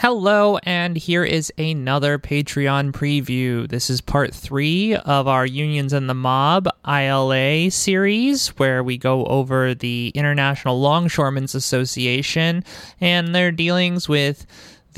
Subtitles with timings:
[0.00, 3.68] Hello, and here is another Patreon preview.
[3.68, 9.24] This is part three of our Unions and the Mob ILA series, where we go
[9.24, 12.62] over the International Longshoremen's Association
[13.00, 14.46] and their dealings with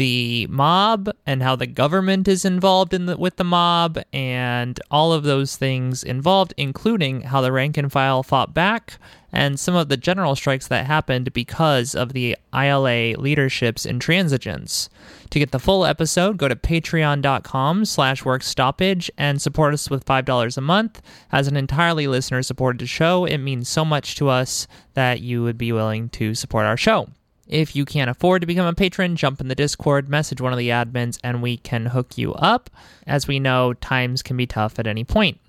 [0.01, 5.13] the mob and how the government is involved in the, with the mob and all
[5.13, 8.95] of those things involved, including how the rank and file fought back
[9.31, 14.89] and some of the general strikes that happened because of the ILA leadership's intransigence.
[15.29, 20.57] To get the full episode, go to patreon.com slash workstoppage and support us with $5
[20.57, 21.03] a month.
[21.31, 25.73] As an entirely listener-supported show, it means so much to us that you would be
[25.73, 27.11] willing to support our show.
[27.51, 30.59] If you can't afford to become a patron, jump in the Discord, message one of
[30.59, 32.71] the admins, and we can hook you up.
[33.09, 35.41] As we know, times can be tough at any point.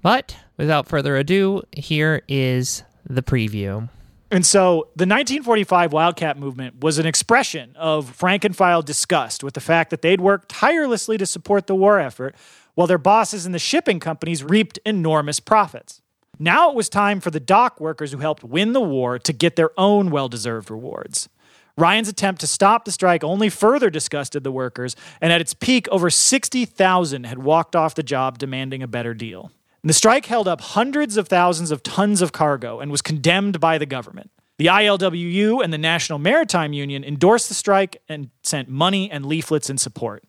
[0.00, 3.90] But without further ado, here is the preview.
[4.30, 9.52] And so the 1945 Wildcat movement was an expression of rank and file disgust with
[9.52, 12.34] the fact that they'd worked tirelessly to support the war effort
[12.74, 16.00] while their bosses in the shipping companies reaped enormous profits.
[16.38, 19.56] Now it was time for the dock workers who helped win the war to get
[19.56, 21.28] their own well deserved rewards.
[21.76, 25.88] Ryan's attempt to stop the strike only further disgusted the workers, and at its peak,
[25.88, 29.50] over 60,000 had walked off the job demanding a better deal.
[29.82, 33.60] And the strike held up hundreds of thousands of tons of cargo and was condemned
[33.60, 34.30] by the government.
[34.56, 39.68] The ILWU and the National Maritime Union endorsed the strike and sent money and leaflets
[39.68, 40.22] in support.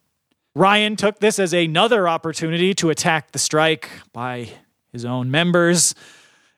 [0.56, 4.50] Ryan took this as another opportunity to attack the strike by
[4.92, 5.94] his own members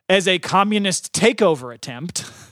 [0.07, 2.31] as a communist takeover attempt.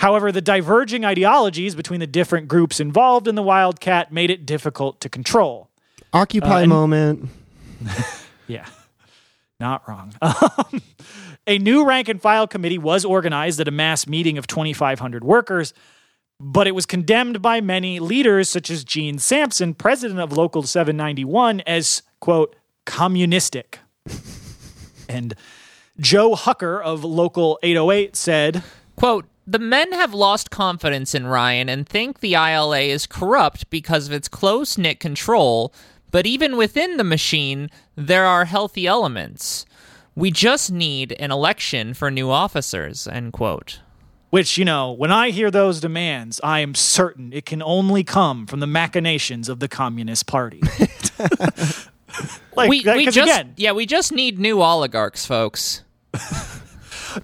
[0.00, 4.98] However, the diverging ideologies between the different groups involved in the Wildcat made it difficult
[5.02, 5.68] to control.
[6.14, 7.28] Occupy Uh, and- moment.
[8.46, 8.66] Yeah,
[9.60, 10.12] not wrong.
[10.22, 10.82] Um,
[11.46, 15.72] a new rank and file committee was organized at a mass meeting of 2,500 workers,
[16.40, 21.60] but it was condemned by many leaders, such as Gene Sampson, president of Local 791,
[21.66, 23.78] as, quote, communistic.
[25.08, 25.34] and
[25.98, 28.62] Joe Hucker of Local 808 said,
[28.96, 34.06] Quote, the men have lost confidence in Ryan and think the ILA is corrupt because
[34.06, 35.74] of its close knit control,
[36.12, 39.66] but even within the machine, there are healthy elements.
[40.14, 43.80] We just need an election for new officers, end quote.
[44.30, 48.46] which, you know, when I hear those demands, I am certain it can only come
[48.46, 50.62] from the machinations of the Communist Party.
[52.56, 55.82] like, we, we just, again, yeah, we just need new oligarchs, folks.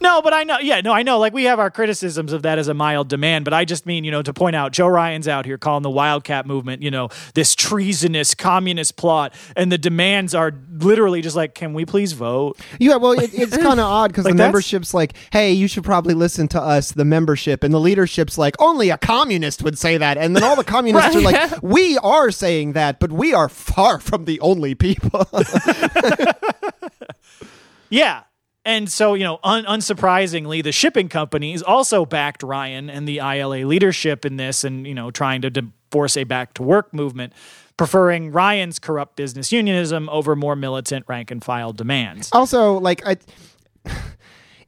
[0.01, 1.19] no, but I know, yeah, no, I know.
[1.19, 4.05] Like, we have our criticisms of that as a mild demand, but I just mean,
[4.05, 7.09] you know, to point out Joe Ryan's out here calling the Wildcat movement, you know,
[7.35, 12.59] this treasonous communist plot, and the demands are literally just like, can we please vote?
[12.79, 15.85] Yeah, well, it, it's kind of odd because Like, the membership's like, "Hey, you should
[15.85, 19.97] probably listen to us, the membership," and the leadership's like, "Only a communist would say
[19.97, 23.49] that," and then all the communists are like, "We are saying that, but we are
[23.49, 25.29] far from the only people."
[27.89, 28.23] Yeah.
[28.67, 33.65] And so, you know, un- unsurprisingly, the shipping companies also backed Ryan and the ILA
[33.65, 37.33] leadership in this and, you know, trying to de- force a back to work movement,
[37.77, 42.29] preferring Ryan's corrupt business unionism over more militant rank and file demands.
[42.33, 43.19] also, like, I,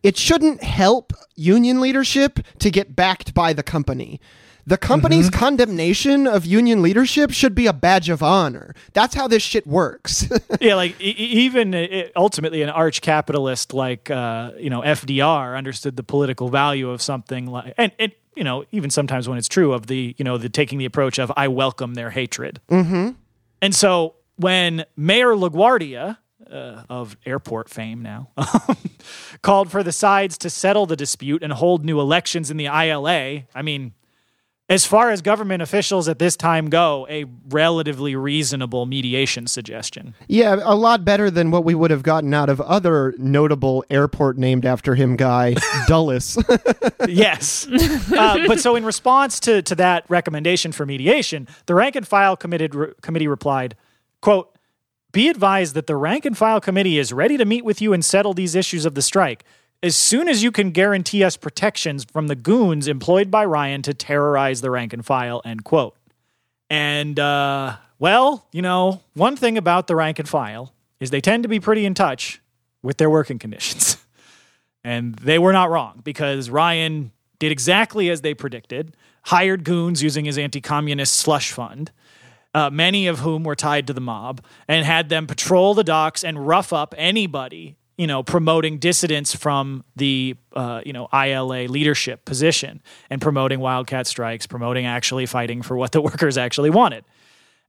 [0.05, 4.21] it shouldn't help union leadership to get backed by the company.
[4.69, 5.39] The company's Mm-hmm.
[5.39, 8.75] condemnation of union leadership should be a badge of honor.
[8.93, 10.29] That's how this shit works.
[10.61, 15.97] yeah, like e- even uh, ultimately an arch capitalist like, uh, you know, FDR understood
[15.97, 19.73] the political value of something like, and, and, you know, even sometimes when it's true
[19.73, 22.61] of the, you know, the taking the approach of I welcome their hatred.
[22.69, 23.13] Mm-hmm.
[23.63, 26.19] And so when Mayor LaGuardia,
[26.53, 28.29] uh, of airport fame now,
[29.43, 33.43] called for the sides to settle the dispute and hold new elections in the ILA,
[33.55, 33.93] I mean,
[34.69, 40.15] as far as government officials at this time go, a relatively reasonable mediation suggestion.
[40.27, 44.37] Yeah, a lot better than what we would have gotten out of other notable airport
[44.37, 45.55] named after him guy,
[45.87, 46.37] Dulles.
[47.09, 47.67] yes.
[47.67, 52.37] Uh, but so, in response to, to that recommendation for mediation, the rank and file
[52.37, 53.75] committed, re- committee replied,
[54.21, 54.55] quote,
[55.13, 58.05] be advised that the rank and file committee is ready to meet with you and
[58.05, 59.45] settle these issues of the strike
[59.83, 63.95] as soon as you can guarantee us protections from the goons employed by Ryan to
[63.95, 65.97] terrorize the rank and file, end quote.
[66.69, 71.45] And, uh, well, you know, one thing about the rank and file is they tend
[71.45, 72.41] to be pretty in touch
[72.83, 73.97] with their working conditions.
[74.85, 80.25] And they were not wrong because Ryan did exactly as they predicted, hired goons using
[80.25, 81.91] his anti communist slush fund,
[82.55, 86.25] uh, many of whom were tied to the mob, and had them patrol the docks
[86.25, 92.25] and rough up anybody you know, promoting dissidents from the, uh, you know, ILA leadership
[92.25, 92.81] position
[93.11, 97.05] and promoting wildcat strikes, promoting actually fighting for what the workers actually wanted.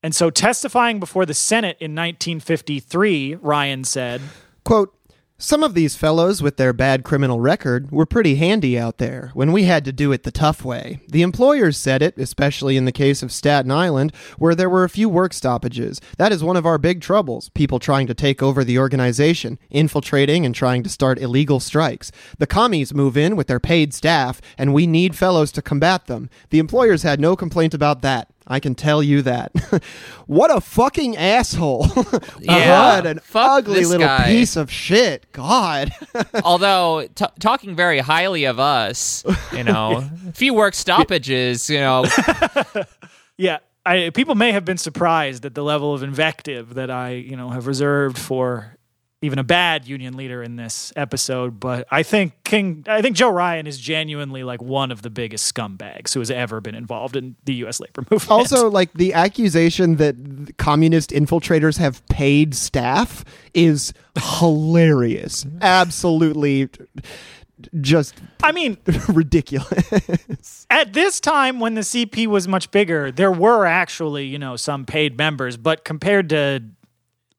[0.02, 4.22] And so, testifying before the Senate in 1953, Ryan said,
[4.64, 4.94] Quote,
[5.42, 9.54] some of these fellows with their bad criminal record were pretty handy out there when
[9.54, 11.00] we had to do it the tough way.
[11.08, 14.90] The employers said it, especially in the case of Staten Island, where there were a
[14.90, 16.02] few work stoppages.
[16.18, 20.46] That is one of our big troubles people trying to take over the organization, infiltrating
[20.46, 22.12] and trying to start illegal strikes.
[22.38, 26.30] The commies move in with their paid staff, and we need fellows to combat them.
[26.50, 28.30] The employers had no complaint about that.
[28.50, 29.52] I can tell you that.
[30.26, 31.86] what a fucking asshole.
[32.42, 32.96] Yeah.
[32.96, 34.26] what an Fuck ugly little guy.
[34.26, 35.32] piece of shit.
[35.34, 35.92] God.
[36.44, 39.24] Although t- talking very highly of us,
[39.54, 42.06] you know, a few work stoppages, you know,
[43.38, 47.36] Yeah, I, people may have been surprised at the level of invective that I, you
[47.38, 48.76] know, have reserved for
[49.22, 51.60] even a bad union leader in this episode.
[51.60, 55.54] But I think King, I think Joe Ryan is genuinely like one of the biggest
[55.54, 57.80] scumbags who has ever been involved in the U.S.
[57.80, 58.32] labor movement.
[58.32, 60.16] also, like the accusation that
[60.58, 63.94] communist infiltrators have paid staff is
[64.40, 65.46] hilarious.
[65.62, 66.70] Absolutely
[67.82, 68.78] just I mean,
[69.10, 70.66] ridiculous.
[70.70, 74.86] at this time when the CP was much bigger, there were actually, you know, some
[74.86, 76.64] paid members, but compared to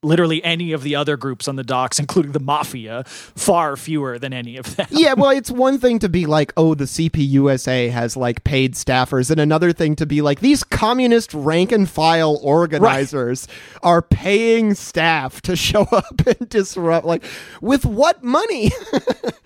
[0.03, 4.33] literally any of the other groups on the docks, including the mafia, far fewer than
[4.33, 4.87] any of them.
[4.89, 9.29] yeah, well, it's one thing to be like, oh, the CPUSA has like paid staffers,
[9.31, 13.47] and another thing to be like, these communist rank and file organizers
[13.83, 17.05] are paying staff to show up and disrupt.
[17.05, 17.23] Like,
[17.61, 18.71] with what money?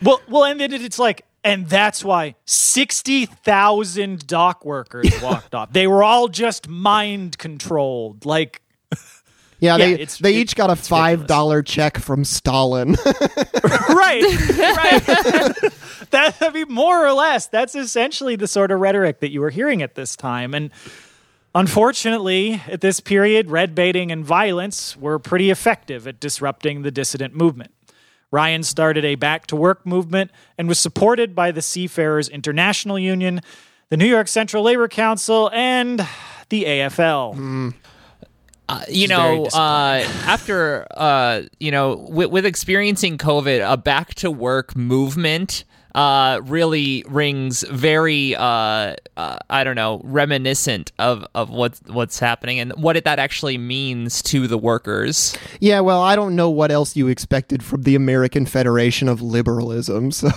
[0.02, 5.72] Well, well, and then it's like, and that's why sixty thousand dock workers walked off.
[5.72, 8.24] They were all just mind controlled.
[8.26, 8.62] Like,
[9.60, 12.92] yeah, Yeah, they it's- they it- each got a five dollar check from Stalin.
[13.64, 14.24] right,
[14.58, 15.06] right.
[16.12, 19.50] that I mean, more or less, that's essentially the sort of rhetoric that you were
[19.52, 20.72] hearing at this time, and.
[21.58, 27.34] Unfortunately, at this period, red baiting and violence were pretty effective at disrupting the dissident
[27.34, 27.72] movement.
[28.30, 33.40] Ryan started a back to work movement and was supported by the Seafarers International Union,
[33.88, 36.00] the New York Central Labor Council, and
[36.50, 37.36] the AFL.
[37.38, 37.74] Mm.
[38.68, 44.32] Uh, you know, uh, after uh, you know, with, with experiencing COVID, a back to
[44.32, 45.66] work movement
[45.96, 52.60] uh, really rings very, uh, uh, I don't know, reminiscent of of what's what's happening
[52.60, 55.38] and what it, that actually means to the workers.
[55.62, 60.12] yeah, well, I don't know what else you expected from the American Federation of Liberalism.
[60.12, 60.30] So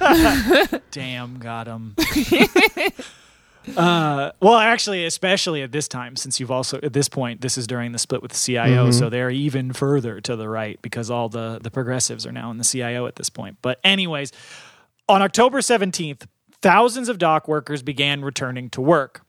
[0.90, 1.94] Damn, got him.
[3.76, 7.66] uh, well, actually, especially at this time, since you've also at this point, this is
[7.66, 11.28] during the split with the CIO, so they're even further to the right because all
[11.28, 13.58] the the progressives are now in the CIO at this point.
[13.62, 14.32] But anyways,
[15.08, 16.26] on October seventeenth,
[16.62, 19.22] thousands of dock workers began returning to work.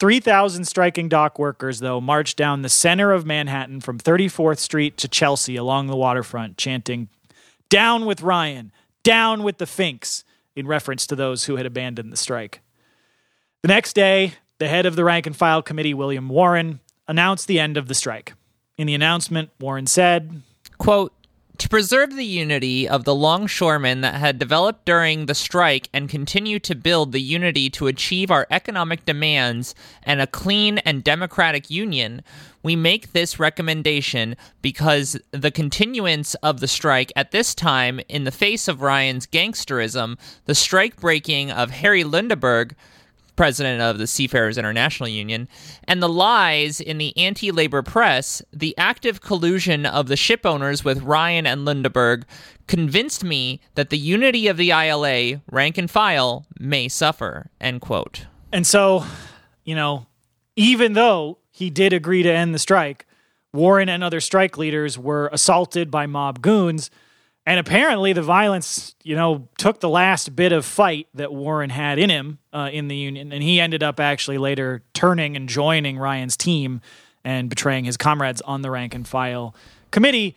[0.00, 5.08] 3,000 striking dock workers, though, marched down the center of Manhattan from 34th Street to
[5.08, 7.10] Chelsea along the waterfront, chanting,
[7.68, 8.72] Down with Ryan,
[9.02, 10.24] down with the Finks,
[10.56, 12.62] in reference to those who had abandoned the strike.
[13.62, 17.60] The next day, the head of the rank and file committee, William Warren, announced the
[17.60, 18.32] end of the strike.
[18.78, 20.40] In the announcement, Warren said,
[20.78, 21.12] Quote,
[21.58, 26.58] to preserve the unity of the longshoremen that had developed during the strike and continue
[26.58, 32.22] to build the unity to achieve our economic demands and a clean and democratic union,
[32.62, 38.30] we make this recommendation because the continuance of the strike at this time, in the
[38.30, 42.72] face of Ryan's gangsterism, the strike breaking of Harry Lundeberg,
[43.40, 45.48] president of the Seafarers International Union,
[45.84, 50.84] and the lies in the anti labor press, the active collusion of the ship owners
[50.84, 52.24] with Ryan and Lundeberg
[52.66, 57.50] convinced me that the unity of the ILA, rank and file, may suffer.
[57.62, 58.26] End quote.
[58.52, 59.06] and so,
[59.64, 60.04] you know,
[60.54, 63.06] even though he did agree to end the strike,
[63.54, 66.90] Warren and other strike leaders were assaulted by mob goons.
[67.50, 71.98] And apparently, the violence, you know, took the last bit of fight that Warren had
[71.98, 73.32] in him uh, in the union.
[73.32, 76.80] And he ended up actually later turning and joining Ryan's team
[77.24, 79.52] and betraying his comrades on the rank and file
[79.90, 80.36] committee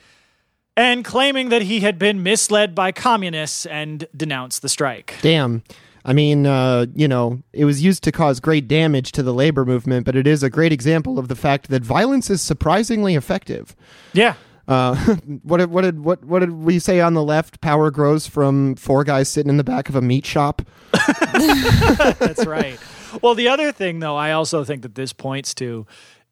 [0.76, 5.14] and claiming that he had been misled by communists and denounced the strike.
[5.22, 5.62] Damn.
[6.04, 9.66] I mean, uh, you know, it was used to cause great damage to the labor
[9.66, 13.76] movement, but it is a great example of the fact that violence is surprisingly effective.
[14.14, 14.34] Yeah.
[14.68, 14.96] Uh,
[15.44, 17.62] what did what did what what did we say on the left?
[17.62, 20.62] Power grows from four guys sitting in the back of a meat shop.
[20.92, 22.80] That's right.
[23.22, 25.86] Well, the other thing, though, I also think that this points to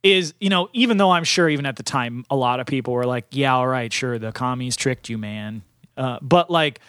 [0.03, 2.93] is, you know, even though I'm sure even at the time a lot of people
[2.93, 5.61] were like, yeah, all right, sure, the commies tricked you, man.
[5.95, 6.79] Uh, but like,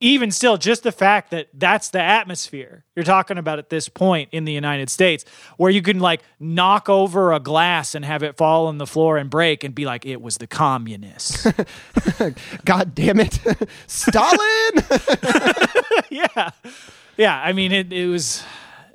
[0.00, 4.28] even still, just the fact that that's the atmosphere you're talking about at this point
[4.32, 5.24] in the United States,
[5.56, 9.16] where you can like knock over a glass and have it fall on the floor
[9.16, 11.46] and break and be like, it was the communists.
[12.64, 13.40] God damn it.
[13.88, 14.38] Stalin!
[16.10, 16.50] yeah.
[17.16, 17.42] Yeah.
[17.42, 18.44] I mean, it, it was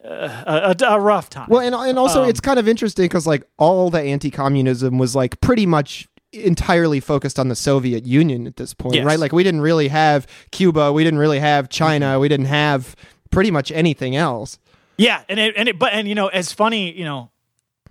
[0.05, 1.47] uh, a, a, rough time.
[1.49, 5.15] Well, and, and also Um, it's kind of interesting because like all the anti-communism was
[5.15, 9.05] like pretty much entirely focused on the Soviet Union at this point, Yes.
[9.05, 9.19] right?
[9.19, 12.21] Like we didn't really have Cuba, we didn't really have China, mm-hmm.
[12.21, 12.95] we didn't have
[13.31, 14.59] pretty much anything else.
[14.97, 17.31] Yeah, and it, and it, but and you know, as funny, you know,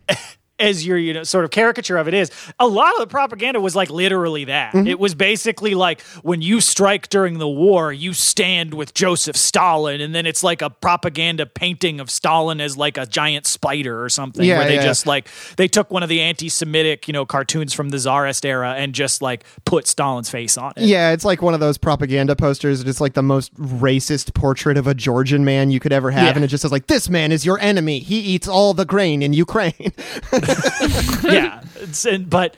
[0.63, 3.61] as your you know sort of caricature of it is, a lot of the propaganda
[3.61, 4.73] was like literally that.
[4.73, 4.87] Mm-hmm.
[4.87, 10.01] It was basically like when you strike during the war, you stand with Joseph Stalin,
[10.01, 14.09] and then it's like a propaganda painting of Stalin as like a giant spider or
[14.09, 14.85] something, Yeah, where they yeah.
[14.85, 18.75] just like they took one of the anti-Semitic you know cartoons from the czarist era
[18.77, 20.85] and just like put Stalin's face on it.
[20.85, 22.83] Yeah, it's like one of those propaganda posters.
[22.83, 26.35] It's like the most racist portrait of a Georgian man you could ever have, Yeah.
[26.37, 27.99] and it just says like, "This man is your enemy.
[27.99, 29.93] He eats all the grain in Ukraine."
[31.25, 32.57] yeah, it's, and, but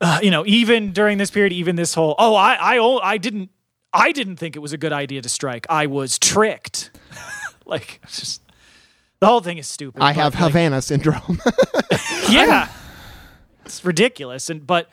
[0.00, 3.50] uh, you know, even during this period, even this whole oh, I I I didn't
[3.92, 5.66] I didn't think it was a good idea to strike.
[5.70, 6.90] I was tricked.
[7.66, 8.42] like just
[9.20, 10.02] the whole thing is stupid.
[10.02, 11.40] I have like, Havana syndrome.
[12.28, 12.68] yeah,
[13.64, 14.50] it's ridiculous.
[14.50, 14.90] And but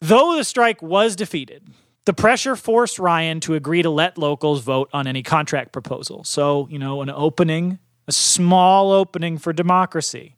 [0.00, 1.62] though the strike was defeated.
[2.06, 6.22] The pressure forced Ryan to agree to let locals vote on any contract proposal.
[6.22, 10.36] So, you know, an opening, a small opening for democracy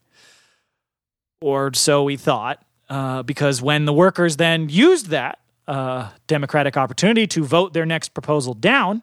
[1.40, 5.38] or so we thought, uh, because when the workers then used that
[5.68, 9.02] uh, democratic opportunity to vote their next proposal down,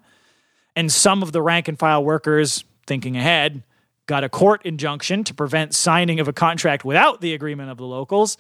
[0.75, 3.63] and some of the rank and file workers, thinking ahead,
[4.06, 7.86] got a court injunction to prevent signing of a contract without the agreement of the
[7.86, 8.38] locals.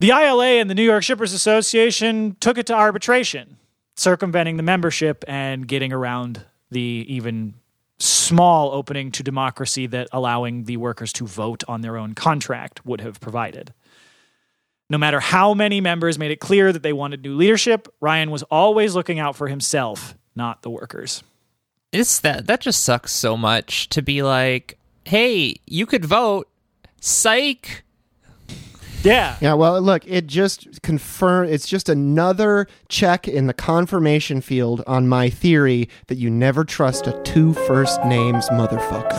[0.00, 3.56] The ILA and the New York Shippers Association took it to arbitration,
[3.96, 7.54] circumventing the membership and getting around the even
[8.02, 13.00] small opening to democracy that allowing the workers to vote on their own contract would
[13.00, 13.72] have provided.
[14.90, 18.42] No matter how many members made it clear that they wanted new leadership, Ryan was
[18.44, 21.22] always looking out for himself, not the workers.
[21.92, 26.48] It's that that just sucks so much to be like, hey, you could vote.
[27.00, 27.84] Psych.
[29.04, 29.36] Yeah.
[29.40, 31.48] Yeah, well, look, it just confirm.
[31.48, 37.06] It's just another check in the confirmation field on my theory that you never trust
[37.06, 39.12] a two first names motherfucker.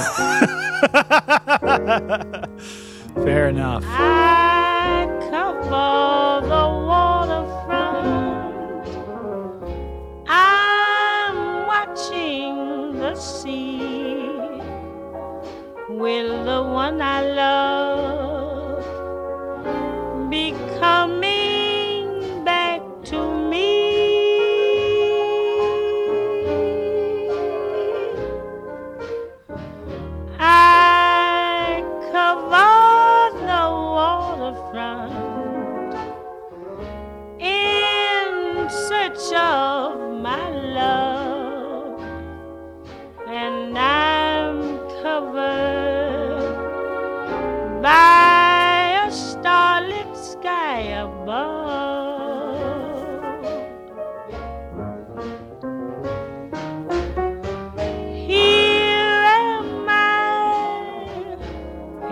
[3.24, 3.84] Fair enough.
[3.86, 8.24] I cover the waterfront.
[10.28, 13.80] I'm watching the sea.
[15.90, 17.83] Will the one I love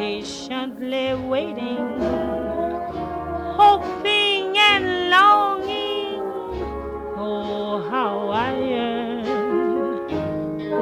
[0.02, 1.78] patiently waiting,
[3.60, 6.24] hoping and longing.
[7.16, 9.26] Oh, how I yearn.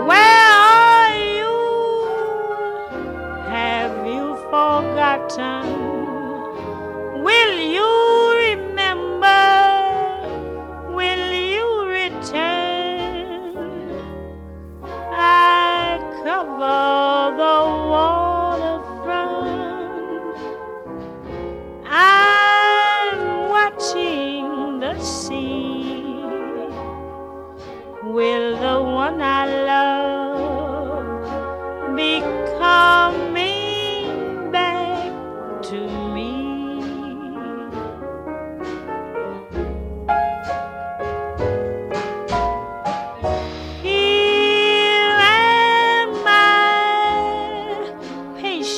[0.08, 1.58] Where are you?
[3.56, 5.79] Have you forgotten?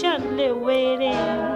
[0.01, 1.50] Patiently waiting,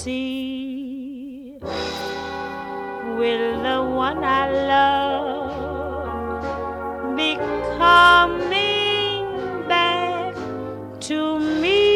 [0.00, 1.58] sea
[3.18, 6.06] will the one I love
[7.16, 7.36] be
[7.76, 9.24] coming
[9.68, 10.34] back
[11.00, 11.90] to me?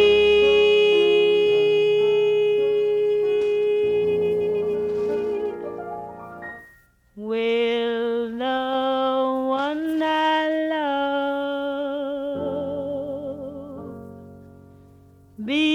[15.44, 15.73] be